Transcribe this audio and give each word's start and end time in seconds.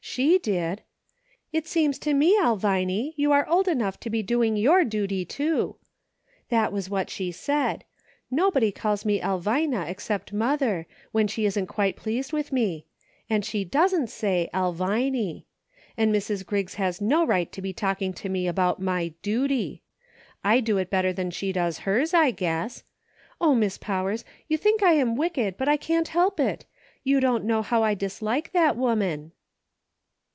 She 0.03 0.39
did. 0.39 0.81
* 1.17 1.53
It 1.53 1.67
seems 1.67 1.97
to 1.99 2.13
me, 2.13 2.35
Elviny, 2.37 3.13
you 3.15 3.31
are 3.31 3.47
old 3.47 3.69
enough 3.69 3.97
to 4.01 4.09
be 4.09 4.21
doing 4.21 4.57
your 4.57 4.83
dooty 4.83 5.23
too.' 5.25 5.77
That 6.49 6.73
was 6.73 6.89
what 6.89 7.09
she 7.09 7.31
said. 7.31 7.85
Nobody 8.29 8.73
calls 8.73 9.05
me 9.05 9.21
Elvina 9.21 9.85
except 9.87 10.33
mother, 10.33 10.85
when 11.13 11.27
she 11.29 11.45
isn't 11.45 11.67
quite 11.67 11.95
pleased 11.95 12.33
with 12.33 12.51
me; 12.51 12.87
and 13.29 13.45
she 13.45 13.63
doesn't 13.63 14.07
say 14.07 14.49
'Elviny.' 14.53 15.45
And 15.95 16.13
Mrs. 16.13 16.45
Griggs 16.45 16.73
has 16.73 16.99
"WILL 16.99 17.05
YOU?" 17.05 17.07
85 17.09 17.19
no 17.19 17.27
right 17.31 17.51
to 17.53 17.61
be 17.61 17.71
talking 17.71 18.11
to 18.11 18.27
me 18.27 18.47
about 18.47 18.81
my 18.81 19.13
* 19.17 19.21
dooty.' 19.23 19.81
I 20.43 20.59
do 20.59 20.77
it 20.77 20.89
better 20.89 21.13
than 21.13 21.31
she 21.31 21.53
does 21.53 21.79
hers, 21.85 22.13
I 22.13 22.31
guess. 22.31 22.83
O, 23.39 23.55
Miss 23.55 23.77
Powers! 23.77 24.25
you 24.49 24.57
think 24.57 24.83
I 24.83 24.93
am 24.93 25.15
wicked, 25.15 25.55
but 25.57 25.69
I 25.69 25.77
can't 25.77 26.09
help 26.09 26.37
it; 26.39 26.65
you 27.01 27.21
don't 27.21 27.45
know 27.45 27.61
how 27.61 27.81
I 27.83 27.93
dislike 27.93 28.51
that 28.51 28.75
woman." 28.75 29.31